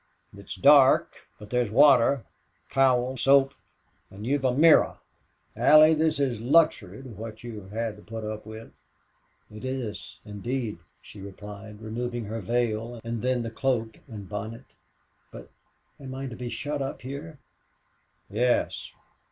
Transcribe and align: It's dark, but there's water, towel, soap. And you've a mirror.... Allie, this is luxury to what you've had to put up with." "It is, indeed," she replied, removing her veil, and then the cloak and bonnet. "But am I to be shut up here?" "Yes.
It's 0.35 0.55
dark, 0.55 1.13
but 1.37 1.51
there's 1.51 1.69
water, 1.69 2.23
towel, 2.71 3.17
soap. 3.17 3.53
And 4.09 4.25
you've 4.25 4.43
a 4.43 4.51
mirror.... 4.51 4.97
Allie, 5.55 5.93
this 5.93 6.19
is 6.19 6.41
luxury 6.41 7.03
to 7.03 7.09
what 7.09 7.43
you've 7.43 7.69
had 7.69 7.97
to 7.97 8.01
put 8.01 8.23
up 8.23 8.43
with." 8.43 8.73
"It 9.51 9.63
is, 9.63 10.17
indeed," 10.25 10.79
she 11.03 11.21
replied, 11.21 11.81
removing 11.83 12.25
her 12.25 12.41
veil, 12.41 12.99
and 13.03 13.21
then 13.21 13.43
the 13.43 13.51
cloak 13.51 13.99
and 14.07 14.27
bonnet. 14.27 14.65
"But 15.31 15.51
am 15.99 16.15
I 16.15 16.25
to 16.25 16.35
be 16.35 16.49
shut 16.49 16.81
up 16.81 17.03
here?" 17.03 17.37
"Yes. 18.27 18.91